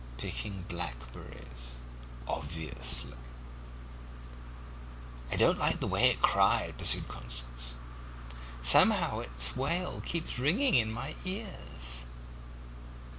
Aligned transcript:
"'Picking 0.17 0.63
blackberries. 0.67 1.75
Obviously.' 2.27 3.13
"'I 5.31 5.35
don't 5.35 5.59
like 5.59 5.79
the 5.79 5.85
way 5.85 6.05
it 6.09 6.23
cried,' 6.23 6.75
pursued 6.75 7.07
Constance; 7.07 7.75
'somehow 8.63 9.19
its 9.19 9.55
wail 9.55 10.01
keeps 10.03 10.39
ringing 10.39 10.73
in 10.73 10.91
my 10.91 11.13
ears.' 11.23 12.05